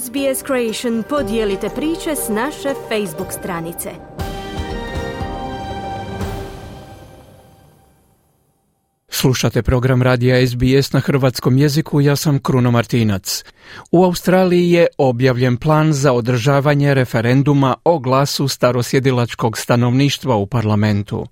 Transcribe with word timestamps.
SBS 0.00 0.46
Creation 0.46 1.02
podijelite 1.08 1.68
priče 1.68 2.16
s 2.16 2.28
naše 2.28 2.74
Facebook 2.88 3.32
stranice. 3.32 3.90
Slušate 9.08 9.62
program 9.62 10.02
radija 10.02 10.46
SBS 10.46 10.92
na 10.92 11.00
hrvatskom 11.00 11.58
jeziku, 11.58 12.00
ja 12.00 12.16
sam 12.16 12.38
Kruno 12.38 12.70
Martinac. 12.70 13.44
U 13.90 14.04
Australiji 14.04 14.70
je 14.70 14.86
objavljen 14.98 15.56
plan 15.56 15.92
za 15.92 16.12
održavanje 16.12 16.94
referenduma 16.94 17.74
o 17.84 17.98
glasu 17.98 18.48
starosjedilačkog 18.48 19.58
stanovništva 19.58 20.36
u 20.36 20.46
parlamentu. 20.46 21.26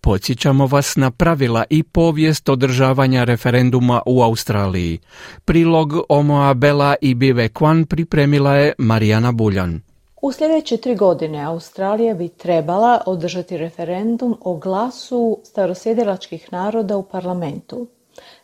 Podsjećamo 0.00 0.66
vas 0.66 0.96
na 0.96 1.10
pravila 1.10 1.64
i 1.70 1.82
povijest 1.82 2.48
održavanja 2.48 3.24
referenduma 3.24 4.02
u 4.06 4.22
Australiji. 4.22 4.98
Prilog 5.44 5.92
Omoa 6.08 6.54
Bela 6.54 6.94
i 7.00 7.14
Bive 7.14 7.48
Kwan 7.48 7.84
pripremila 7.84 8.54
je 8.54 8.72
Marijana 8.78 9.32
Buljan. 9.32 9.80
U 10.22 10.32
sljedeće 10.32 10.76
tri 10.76 10.94
godine 10.94 11.44
Australija 11.44 12.14
bi 12.14 12.28
trebala 12.28 13.02
održati 13.06 13.58
referendum 13.58 14.38
o 14.40 14.56
glasu 14.56 15.38
starosjedilačkih 15.44 16.52
naroda 16.52 16.96
u 16.96 17.02
parlamentu. 17.02 17.86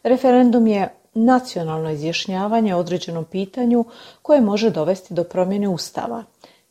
Referendum 0.03 0.67
je 0.67 0.95
nacionalno 1.15 1.91
izjašnjavanje 1.91 2.75
o 2.75 2.79
određenom 2.79 3.25
pitanju 3.25 3.85
koje 4.23 4.41
može 4.41 4.71
dovesti 4.71 5.15
do 5.15 5.25
promjene 5.25 5.69
ustava. 5.69 6.25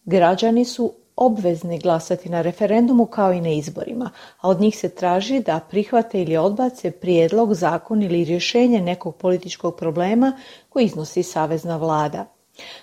Građani 0.06 0.66
su 0.66 0.94
obvezni 1.18 1.80
glasati 1.80 2.30
na 2.30 2.42
referendumu 2.42 3.06
kao 3.06 3.34
i 3.34 3.42
na 3.42 3.50
izborima, 3.50 4.10
a 4.42 4.50
od 4.50 4.62
njih 4.62 4.78
se 4.78 4.90
traži 4.90 5.40
da 5.40 5.60
prihvate 5.70 6.22
ili 6.22 6.38
odbace 6.38 6.92
prijedlog, 6.92 7.54
zakon 7.54 8.04
ili 8.04 8.24
rješenje 8.24 8.82
nekog 8.82 9.16
političkog 9.16 9.76
problema 9.76 10.38
koji 10.70 10.86
iznosi 10.86 11.24
savezna 11.24 11.78
vlada. 11.78 12.26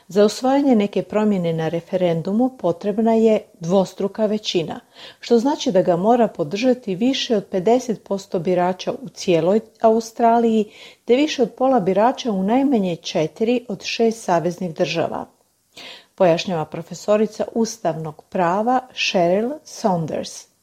Za 0.08 0.24
usvajanje 0.24 0.74
neke 0.76 1.02
promjene 1.02 1.52
na 1.52 1.68
referendumu 1.68 2.56
potrebna 2.58 3.14
je 3.14 3.40
dvostruka 3.60 4.26
većina, 4.26 4.80
što 5.20 5.38
znači 5.38 5.72
da 5.72 5.82
ga 5.82 5.96
mora 5.96 6.28
podržati 6.28 6.94
više 6.94 7.36
od 7.36 7.48
50% 7.52 8.38
birača 8.38 8.92
u 8.92 9.08
cijeloj 9.08 9.60
Australiji, 9.80 10.64
te 11.04 11.16
više 11.16 11.42
od 11.42 11.54
pola 11.54 11.80
birača 11.80 12.32
u 12.32 12.42
najmanje 12.42 12.96
četiri 12.96 13.64
od 13.68 13.82
šest 13.82 14.24
saveznih 14.24 14.74
država 14.74 15.26
pojašnjava 16.14 16.64
profesorica 16.64 17.44
ustavnog 17.54 18.24
prava 18.30 18.80
Cheryl 18.92 19.58
Saunders. 19.64 20.54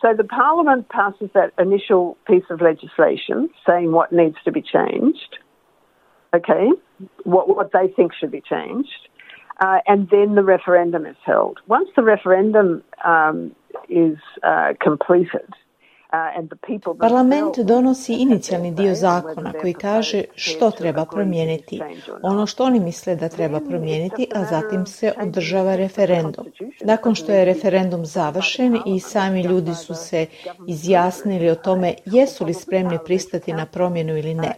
So 0.00 0.14
the 0.16 0.24
Parliament 0.24 0.88
passes 0.88 1.30
that 1.34 1.50
initial 1.58 2.16
piece 2.26 2.48
of 2.50 2.60
legislation 2.60 3.50
saying 3.66 3.92
what 3.92 4.12
needs 4.12 4.36
to 4.44 4.52
be 4.52 4.62
changed, 4.62 5.38
okay, 6.34 6.70
what, 7.24 7.48
what 7.48 7.70
they 7.72 7.88
think 7.96 8.12
should 8.14 8.30
be 8.30 8.40
changed, 8.40 9.08
uh, 9.60 9.80
and 9.86 10.08
then 10.08 10.34
the 10.36 10.42
referendum 10.42 11.04
is 11.04 11.16
held. 11.24 11.58
Once 11.66 11.90
the 11.96 12.02
referendum 12.02 12.82
um, 13.04 13.54
is 13.90 14.16
uh, 14.42 14.72
completed, 14.80 15.50
Parlament 17.00 17.58
donosi 17.58 18.14
inicijalni 18.14 18.70
dio 18.70 18.94
zakona 18.94 19.52
koji 19.60 19.74
kaže 19.74 20.24
što 20.34 20.70
treba 20.70 21.04
promijeniti, 21.04 21.80
ono 22.22 22.46
što 22.46 22.64
oni 22.64 22.80
misle 22.80 23.16
da 23.16 23.28
treba 23.28 23.60
promijeniti, 23.60 24.28
a 24.34 24.44
zatim 24.44 24.86
se 24.86 25.12
održava 25.22 25.76
referendum. 25.76 26.46
Nakon 26.80 27.14
što 27.14 27.32
je 27.32 27.44
referendum 27.44 28.06
završen 28.06 28.78
i 28.86 29.00
sami 29.00 29.42
ljudi 29.42 29.74
su 29.74 29.94
se 29.94 30.26
izjasnili 30.68 31.50
o 31.50 31.54
tome 31.54 31.94
jesu 32.04 32.44
li 32.44 32.54
spremni 32.54 32.98
pristati 33.04 33.52
na 33.52 33.66
promjenu 33.66 34.16
ili 34.16 34.34
ne. 34.34 34.54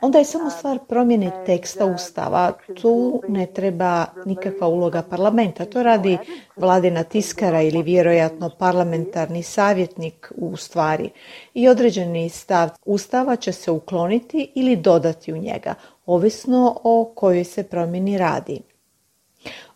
Onda 0.00 0.18
je 0.18 0.24
samo 0.24 0.50
stvar 0.50 0.78
promjene 0.88 1.30
teksta 1.46 1.86
Ustava. 1.86 2.52
Tu 2.82 3.22
ne 3.28 3.46
treba 3.46 4.06
nikakva 4.24 4.68
uloga 4.68 5.02
parlamenta. 5.02 5.64
To 5.64 5.82
radi 5.82 6.18
vladina 6.56 7.02
tiskara 7.02 7.62
ili 7.62 7.82
vjerojatno 7.82 8.50
parlamentarni 8.58 9.42
savjetnik 9.42 10.32
u 10.36 10.56
stvari. 10.56 11.10
I 11.54 11.68
određeni 11.68 12.28
stav 12.28 12.68
Ustava 12.84 13.36
će 13.36 13.52
se 13.52 13.70
ukloniti 13.70 14.52
ili 14.54 14.76
dodati 14.76 15.32
u 15.32 15.36
njega, 15.36 15.74
ovisno 16.06 16.80
o 16.82 17.12
kojoj 17.14 17.44
se 17.44 17.62
promjeni 17.62 18.18
radi. 18.18 18.60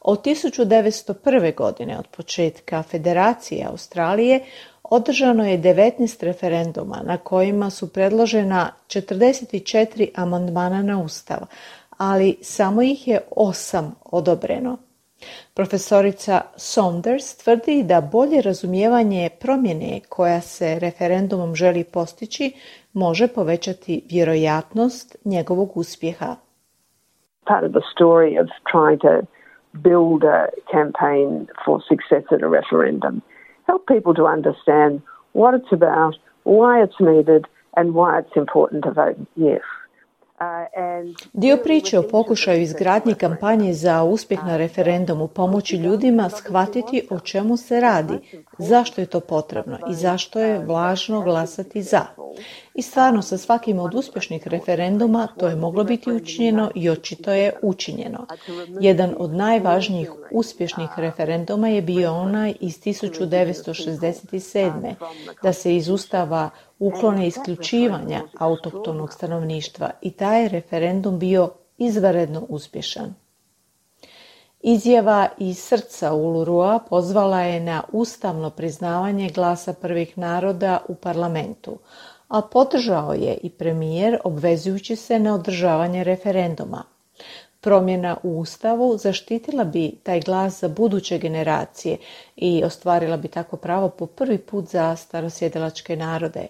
Od 0.01 0.23
1901. 0.23 1.55
godine, 1.55 1.99
od 1.99 2.07
početka 2.07 2.83
Federacije 2.83 3.67
Australije, 3.67 4.41
Održano 4.91 5.45
je 5.45 5.59
19 5.59 6.25
referenduma 6.25 6.97
na 7.05 7.17
kojima 7.17 7.71
su 7.71 7.93
predložena 7.93 8.71
44 8.87 10.09
amandmana 10.15 10.83
na 10.83 11.03
Ustav, 11.03 11.39
ali 11.99 12.37
samo 12.43 12.83
ih 12.83 13.09
je 13.09 13.21
osam 13.37 13.95
odobreno. 14.05 14.79
Profesorica 15.55 16.41
Saunders 16.57 17.37
tvrdi 17.37 17.83
da 17.83 18.01
bolje 18.01 18.43
razumijevanje 18.43 19.31
promjene 19.41 20.01
koja 20.09 20.41
se 20.41 20.79
referendumom 20.79 21.55
želi 21.55 21.85
postići 21.85 22.53
može 22.93 23.29
povećati 23.29 24.03
vjerojatnost 24.11 25.17
njegovog 25.25 25.77
uspjeha. 25.77 26.37
Part 27.47 27.73
the 27.73 27.85
story 27.97 28.41
of 28.43 28.49
trying 28.73 28.99
to 29.01 29.27
build 29.73 30.25
a 30.25 30.47
campaign 30.73 31.47
for 31.65 31.81
success 31.89 32.33
at 32.33 32.43
a 32.43 32.51
referendum 32.59 33.21
help 33.71 33.83
people 33.95 34.15
to 34.21 34.25
understand 34.37 34.93
what 35.41 35.53
it's 35.59 35.73
about, 35.81 36.15
why 36.57 36.73
it's 36.85 37.01
needed, 37.13 37.43
and 37.77 37.87
why 37.99 38.11
it's 38.21 38.37
important 38.37 38.81
to 38.87 38.91
vote 38.91 39.19
yes. 39.37 39.67
Dio 41.33 41.57
priče 41.57 41.99
o 41.99 42.03
pokušaju 42.03 42.61
izgradnji 42.61 43.15
kampanje 43.15 43.73
za 43.73 44.03
uspjeh 44.03 44.45
na 44.45 44.57
referendumu 44.57 45.29
pomoći 45.29 45.77
ljudima 45.77 46.29
shvatiti 46.29 47.07
o 47.11 47.21
čemu 47.21 47.57
se 47.57 47.81
radi, 47.81 48.19
zašto 48.61 49.01
je 49.01 49.07
to 49.07 49.21
potrebno 49.21 49.79
i 49.91 49.95
zašto 49.95 50.41
je 50.41 50.59
važno 50.59 51.21
glasati 51.21 51.83
za. 51.83 52.07
I 52.75 52.83
stvarno 52.83 53.23
sa 53.23 53.39
svakim 53.39 53.79
od 53.79 53.95
uspješnih 53.95 54.49
referenduma 54.49 55.29
to 55.39 55.49
je 55.49 55.57
moglo 55.57 55.85
biti 55.85 56.13
učinjeno 56.13 56.71
i 56.75 56.91
očito 56.91 57.33
je 57.33 57.53
učinjeno. 57.63 58.27
Jedan 58.81 59.15
od 59.19 59.31
najvažnijih 59.31 60.11
uspješnih 60.31 60.91
referenduma 60.97 61.69
je 61.69 61.83
bio 61.83 62.15
onaj 62.15 62.55
iz 62.61 62.81
1967. 62.81 64.95
da 65.43 65.53
se 65.53 65.77
iz 65.77 65.89
Ustava 65.89 66.51
uklone 66.79 67.27
isključivanja 67.27 68.23
autohtonog 68.39 69.13
stanovništva 69.13 69.91
i 70.03 70.11
taj 70.11 70.49
referendum 70.49 71.19
bio 71.19 71.51
izvanredno 71.79 72.47
uspješan. 72.49 73.15
Izjava 74.63 75.29
iz 75.39 75.59
srca 75.59 76.13
Ulurua 76.15 76.79
pozvala 76.89 77.41
je 77.41 77.61
na 77.61 77.83
ustavno 77.93 78.51
priznavanje 78.51 79.31
glasa 79.31 79.73
prvih 79.73 80.19
naroda 80.19 80.79
u 80.89 80.95
parlamentu, 80.95 81.79
a 82.29 82.43
podržao 82.43 83.13
je 83.13 83.39
i 83.43 83.51
premijer 83.51 84.19
obvezujući 84.25 84.97
se 84.97 85.19
na 85.19 85.35
održavanje 85.35 86.05
referenduma. 86.05 86.83
Promjena 87.61 88.17
u 88.23 88.39
Ustavu 88.39 88.99
zaštitila 88.99 89.65
bi 89.65 89.91
taj 90.03 90.21
glas 90.21 90.61
za 90.61 90.69
buduće 90.69 91.19
generacije 91.19 91.97
i 92.37 92.65
ostvarila 92.65 93.17
bi 93.17 93.29
tako 93.29 93.57
pravo 93.57 93.89
po 93.89 94.07
prvi 94.07 94.39
put 94.39 94.65
za 94.69 94.97
starosjedelačke 94.97 95.97
narode. 95.97 96.47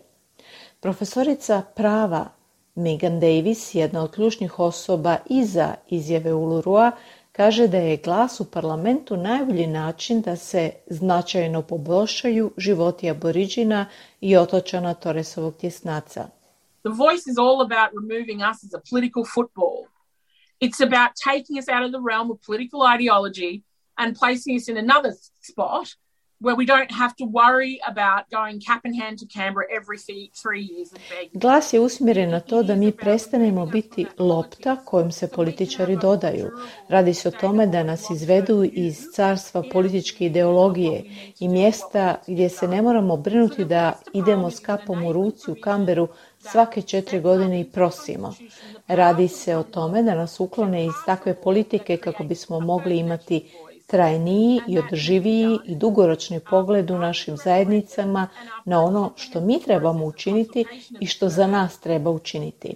Profesorica 0.80 1.62
prava 1.74 2.26
Megan 2.74 3.20
Davis, 3.20 3.74
jedna 3.74 4.02
od 4.02 4.10
ključnih 4.10 4.58
osoba 4.58 5.16
iza 5.26 5.74
izjave 5.88 6.34
Ulurua, 6.34 6.92
kaže 7.32 7.68
da 7.68 7.76
je 7.76 7.96
glas 7.96 8.40
u 8.40 8.50
parlamentu 8.50 9.16
najbolji 9.16 9.66
način 9.66 10.20
da 10.20 10.36
se 10.36 10.72
značajno 10.86 11.62
poboljšaju 11.62 12.52
životi 12.56 13.10
aboriđina 13.10 13.86
i 14.20 14.36
otočana 14.36 14.94
Toresovog 14.94 15.56
tjesnaca. 15.56 16.28
The 16.82 16.92
voice 17.04 17.30
is 17.30 17.38
all 17.38 17.60
about 17.60 17.90
removing 18.00 18.40
us 18.50 18.64
as 18.64 18.72
a 18.74 18.82
political 18.90 19.24
football. 19.34 19.76
It's 20.60 20.80
about 20.88 21.10
taking 21.30 21.58
us 21.60 21.68
out 21.68 21.84
of 21.86 21.90
the 21.96 22.02
realm 22.10 22.30
of 22.30 22.38
political 22.46 22.80
ideology 22.96 23.62
and 23.96 24.18
placing 24.20 24.56
us 24.60 24.68
in 24.68 24.76
another 24.76 25.12
spot 25.50 25.86
where 26.40 26.56
we 26.56 26.66
don't 26.66 26.90
have 26.90 27.14
to 27.16 27.24
worry 27.24 27.80
about 27.86 28.30
going 28.30 28.60
cap 28.60 28.80
in 28.84 28.94
hand 28.94 29.18
to 29.18 29.26
Canberra 29.26 29.66
every 29.70 29.98
three 30.42 30.62
years 30.62 30.90
begging. 31.10 31.40
Glas 31.40 31.72
je 31.72 31.80
usmjeren 31.80 32.30
na 32.30 32.40
to 32.40 32.62
da 32.62 32.74
mi 32.74 32.92
prestanemo 32.92 33.66
biti 33.66 34.06
lopta 34.18 34.76
kojom 34.84 35.12
se 35.12 35.28
političari 35.28 35.96
dodaju. 35.96 36.50
Radi 36.88 37.14
se 37.14 37.28
o 37.28 37.30
tome 37.30 37.66
da 37.66 37.82
nas 37.82 38.10
izvedu 38.10 38.64
iz 38.72 38.98
carstva 39.14 39.62
političke 39.72 40.26
ideologije 40.26 41.04
i 41.40 41.48
mjesta 41.48 42.16
gdje 42.26 42.48
se 42.48 42.68
ne 42.68 42.82
moramo 42.82 43.16
brinuti 43.16 43.64
da 43.64 43.92
idemo 44.12 44.50
s 44.50 44.60
kapom 44.60 45.04
u 45.04 45.12
ruci 45.12 45.50
u 45.50 45.56
Kamberu 45.60 46.08
svake 46.38 46.82
četiri 46.82 47.20
godine 47.20 47.60
i 47.60 47.64
prosimo. 47.64 48.34
Radi 48.88 49.28
se 49.28 49.56
o 49.56 49.62
tome 49.62 50.02
da 50.02 50.14
nas 50.14 50.40
uklone 50.40 50.86
iz 50.86 50.92
takve 51.06 51.34
politike 51.34 51.96
kako 51.96 52.24
bismo 52.24 52.60
mogli 52.60 52.98
imati 52.98 53.50
trajniji 53.90 54.60
i 54.68 54.78
održiviji 54.78 55.58
i 55.64 55.74
dugoročni 55.74 56.40
pogled 56.40 56.90
u 56.90 56.98
našim 56.98 57.36
zajednicama 57.36 58.28
na 58.64 58.84
ono 58.84 59.12
što 59.16 59.40
mi 59.40 59.60
trebamo 59.62 60.04
učiniti 60.04 60.64
i 61.00 61.06
što 61.06 61.28
za 61.28 61.46
nas 61.46 61.80
treba 61.80 62.10
učiniti. 62.10 62.74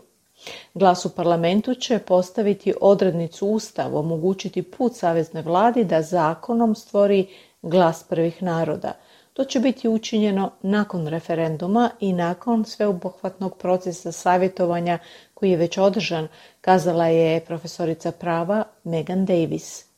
Glas 0.74 1.04
u 1.04 1.10
parlamentu 1.10 1.74
će 1.74 1.98
postaviti 1.98 2.74
odrednicu 2.80 3.46
Ustavu, 3.46 3.98
omogućiti 3.98 4.62
put 4.62 4.96
Saveznoj 4.96 5.42
vladi 5.42 5.84
da 5.84 6.02
zakonom 6.02 6.74
stvori 6.74 7.26
glas 7.62 8.04
prvih 8.08 8.42
naroda. 8.42 8.92
To 9.32 9.44
će 9.44 9.60
biti 9.60 9.88
učinjeno 9.88 10.50
nakon 10.62 11.06
referenduma 11.06 11.90
i 12.00 12.12
nakon 12.12 12.64
sveobuhvatnog 12.64 13.56
procesa 13.56 14.12
savjetovanja 14.12 14.98
koji 15.34 15.50
je 15.50 15.56
već 15.56 15.78
održan, 15.78 16.28
kazala 16.60 17.06
je 17.06 17.40
profesorica 17.40 18.12
prava 18.12 18.64
Megan 18.84 19.24
Davis. 19.24 19.93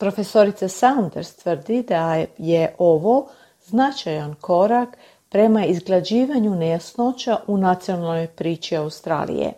Profesorica 0.00 0.68
Saunders 0.68 1.36
tvrdi 1.36 1.82
da 1.88 2.24
je 2.38 2.74
ovo 2.78 3.26
značajan 3.60 4.34
korak 4.40 4.88
prema 5.30 5.64
izglađivanju 5.64 6.50
nejasnoća 6.54 7.36
u 7.46 7.56
nacionalnoj 7.56 8.26
priči 8.36 8.76
Australije. 8.76 9.52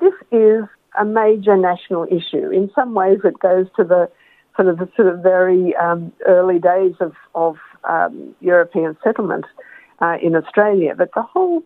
This 0.00 0.16
is 0.30 0.64
a 1.00 1.04
major 1.04 1.56
national 1.70 2.04
issue. 2.18 2.46
In 2.58 2.68
some 2.74 2.90
ways 3.00 3.20
it 3.30 3.36
goes 3.48 3.66
to 3.76 3.84
the 3.84 4.02
sort 4.56 4.68
of 4.72 4.76
the 4.82 4.88
sort 4.96 5.08
of 5.12 5.16
very 5.34 5.64
um, 5.86 6.00
early 6.36 6.58
days 6.72 6.94
of, 7.06 7.12
of 7.46 7.54
um, 7.94 8.34
European 8.40 8.94
settlement 9.04 9.44
uh, 10.00 10.16
in 10.26 10.32
Australia. 10.40 10.94
But 11.00 11.08
the 11.18 11.26
whole 11.32 11.62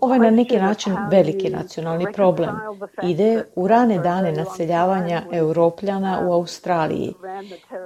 Ovo 0.00 0.14
je 0.14 0.20
na 0.20 0.30
neki 0.30 0.56
način 0.56 0.96
veliki 1.10 1.50
nacionalni 1.50 2.06
problem. 2.12 2.56
Ide 3.02 3.44
u 3.54 3.68
rane 3.68 3.98
dane 3.98 4.32
naseljavanja 4.32 5.22
europljana 5.32 6.20
u 6.28 6.32
Australiji. 6.32 7.14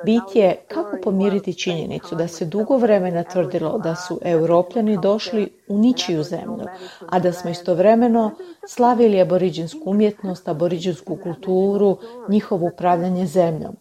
Bit 0.04 0.22
je 0.34 0.56
kako 0.68 0.96
pomiriti 1.02 1.54
činjenicu 1.54 2.14
da 2.14 2.28
se 2.28 2.44
dugo 2.44 2.76
vremena 2.76 3.22
tvrdilo 3.22 3.78
da 3.78 3.94
su 3.94 4.18
europljani 4.22 4.98
došli 5.02 5.52
u 5.68 5.78
ničiju 5.78 6.22
zemlju, 6.22 6.64
a 7.08 7.18
da 7.18 7.32
smo 7.32 7.50
istovremeno 7.50 8.30
slavili 8.68 9.20
aboriđinsku 9.20 9.80
umjetnost, 9.84 10.48
aboriđinsku 10.48 11.16
kulturu, 11.22 11.96
njihovo 12.28 12.66
upravljanje 12.66 13.26
zemljom. 13.26 13.76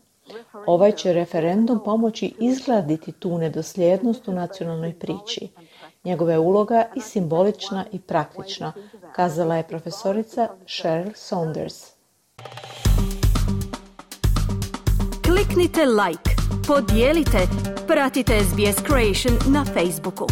Ovaj 0.70 0.92
će 0.92 1.14
referendum 1.14 1.80
pomoći 1.86 2.34
izgladiti 2.40 3.12
tu 3.12 3.38
nedosljednost 3.38 4.28
u 4.28 4.32
nacionalnoj 4.32 4.94
priči. 5.00 5.48
Njegova 6.04 6.32
je 6.32 6.40
uloga 6.40 6.86
i 6.96 7.02
simbolična 7.02 7.86
i 7.92 8.00
praktična, 8.00 8.74
kazala 9.16 9.56
je 9.56 9.68
profesorica 9.68 10.48
Cheryl 10.66 11.12
Saunders. 11.16 11.76
Kliknite 15.26 15.86
like, 15.86 16.32
podijelite, 16.68 17.40
pratite 17.88 18.40
SBS 18.44 18.84
Creation 18.88 19.54
na 19.54 19.66
Facebooku. 19.66 20.28